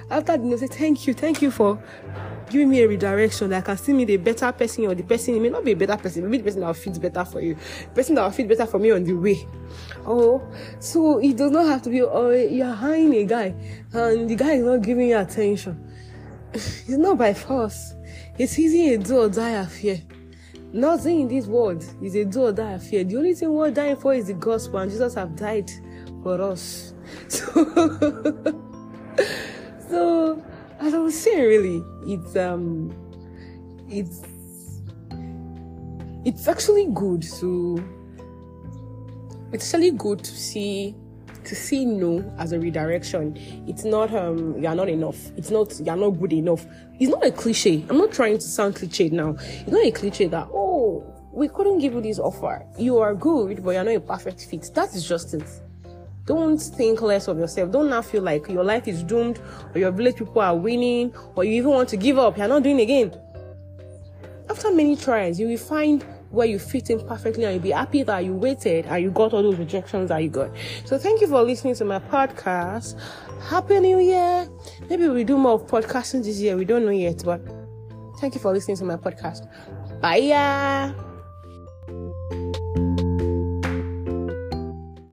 After 0.09 0.37
dinner, 0.37 0.57
say, 0.57 0.65
thank 0.65 1.05
you, 1.05 1.13
thank 1.13 1.43
you 1.43 1.51
for 1.51 1.79
giving 2.49 2.71
me 2.71 2.81
a 2.81 2.87
redirection 2.87 3.51
that 3.51 3.59
I 3.59 3.61
can 3.61 3.77
see 3.77 3.93
me 3.93 4.05
the 4.05 4.17
better 4.17 4.51
person 4.51 4.85
or 4.87 4.95
the 4.95 5.03
person, 5.03 5.35
it 5.35 5.39
may 5.39 5.49
not 5.49 5.63
be 5.63 5.73
a 5.73 5.75
better 5.75 5.97
person, 5.97 6.23
maybe 6.23 6.37
the 6.37 6.43
person 6.45 6.61
that 6.61 6.67
will 6.67 6.73
fit 6.73 6.99
better 6.99 7.25
for 7.25 7.41
you, 7.41 7.53
the 7.53 7.89
person 7.93 8.15
that 8.15 8.23
will 8.23 8.31
fit 8.31 8.47
better 8.47 8.65
for 8.65 8.79
me 8.79 8.89
on 8.89 9.03
the 9.03 9.13
way. 9.13 9.47
Oh, 10.07 10.41
so 10.79 11.19
it 11.19 11.37
does 11.37 11.51
not 11.51 11.67
have 11.67 11.83
to 11.83 11.91
be, 11.91 12.01
oh, 12.01 12.31
you're 12.31 12.73
hiring 12.73 13.13
a 13.13 13.25
guy 13.25 13.53
and 13.93 14.27
the 14.27 14.35
guy 14.35 14.53
is 14.53 14.63
not 14.63 14.81
giving 14.81 15.09
you 15.09 15.17
attention. 15.19 15.92
It's 16.53 16.89
not 16.89 17.17
by 17.17 17.33
force. 17.33 17.95
It's 18.37 18.59
easy 18.59 18.93
a 18.93 18.97
do 18.97 19.17
or 19.17 19.29
die 19.29 19.51
affair. 19.51 20.01
Nothing 20.71 21.21
in 21.21 21.27
this 21.27 21.47
world 21.47 21.83
is 22.01 22.15
a 22.15 22.25
do 22.25 22.43
or 22.43 22.51
die 22.51 22.73
affair. 22.73 23.03
The 23.03 23.17
only 23.17 23.33
thing 23.33 23.51
worth 23.51 23.73
dying 23.73 23.95
for 23.95 24.13
is 24.13 24.27
the 24.27 24.33
gospel, 24.33 24.79
and 24.79 24.91
Jesus 24.91 25.15
have 25.15 25.35
died 25.35 25.71
for 26.21 26.41
us. 26.41 26.93
So, 27.29 27.45
so 29.89 30.43
as 30.79 30.93
I 30.93 30.97
was 30.97 31.19
saying, 31.19 31.43
really, 31.43 31.83
it's 32.07 32.35
um, 32.35 32.91
it's 33.89 34.21
it's 36.25 36.47
actually 36.47 36.87
good 36.93 37.23
to 37.39 37.83
it's 39.51 39.73
actually 39.73 39.91
good 39.91 40.23
to 40.23 40.31
see 40.31 40.95
to 41.45 41.55
see 41.55 41.85
no 41.85 42.23
as 42.37 42.51
a 42.51 42.59
redirection. 42.59 43.37
It's 43.67 43.83
not 43.83 44.13
um 44.13 44.61
you're 44.61 44.75
not 44.75 44.89
enough. 44.89 45.17
It's 45.37 45.51
not 45.51 45.79
you're 45.79 45.95
not 45.95 46.11
good 46.11 46.33
enough. 46.33 46.65
It's 46.99 47.11
not 47.11 47.25
a 47.25 47.31
cliche. 47.31 47.85
I'm 47.89 47.97
not 47.97 48.11
trying 48.11 48.37
to 48.37 48.47
sound 48.47 48.75
cliche 48.75 49.09
now. 49.09 49.35
It's 49.39 49.71
not 49.71 49.85
a 49.85 49.91
cliche 49.91 50.27
that 50.27 50.47
oh 50.53 51.03
we 51.31 51.47
couldn't 51.47 51.79
give 51.79 51.93
you 51.93 52.01
this 52.01 52.19
offer. 52.19 52.65
You 52.77 52.99
are 52.99 53.15
good, 53.15 53.63
but 53.63 53.71
you're 53.71 53.83
not 53.83 53.95
a 53.95 53.99
perfect 53.99 54.45
fit. 54.45 54.69
That 54.75 54.93
is 54.95 55.07
just 55.07 55.33
it. 55.33 55.43
Don't 56.25 56.57
think 56.57 57.01
less 57.01 57.27
of 57.27 57.37
yourself. 57.37 57.71
Don't 57.71 57.89
now 57.89 58.01
feel 58.01 58.23
like 58.23 58.47
your 58.47 58.63
life 58.63 58.87
is 58.87 59.03
doomed 59.03 59.41
or 59.73 59.79
your 59.79 59.91
village 59.91 60.15
people 60.15 60.41
are 60.41 60.55
winning 60.55 61.13
or 61.35 61.43
you 61.43 61.53
even 61.53 61.71
want 61.71 61.89
to 61.89 61.97
give 61.97 62.17
up. 62.17 62.37
You're 62.37 62.47
not 62.47 62.63
doing 62.63 62.79
again. 62.79 63.13
After 64.49 64.71
many 64.71 64.95
tries, 64.95 65.39
you 65.39 65.47
will 65.47 65.57
find 65.57 66.05
where 66.33 66.47
you 66.47 66.57
fit 66.57 66.89
in 66.89 66.99
perfectly 67.07 67.45
and 67.45 67.53
you'll 67.53 67.63
be 67.63 67.69
happy 67.69 68.01
that 68.01 68.25
you 68.25 68.33
waited 68.33 68.85
and 68.87 69.03
you 69.03 69.11
got 69.11 69.33
all 69.33 69.43
those 69.43 69.55
rejections 69.55 70.09
that 70.09 70.17
you 70.17 70.29
got. 70.29 70.49
So 70.83 70.97
thank 70.97 71.21
you 71.21 71.27
for 71.27 71.41
listening 71.43 71.75
to 71.75 71.85
my 71.85 71.99
podcast. 71.99 72.99
Happy 73.43 73.79
New 73.79 73.99
Year. 73.99 74.49
Maybe 74.89 75.07
we 75.07 75.23
do 75.23 75.37
more 75.37 75.63
podcasting 75.63 76.23
this 76.23 76.39
year. 76.39 76.57
We 76.57 76.65
don't 76.65 76.85
know 76.85 76.91
yet, 76.91 77.21
but 77.23 77.41
thank 78.17 78.33
you 78.33 78.41
for 78.41 78.51
listening 78.51 78.77
to 78.77 78.85
my 78.85 78.95
podcast. 78.97 79.47
Bye. 80.01 81.12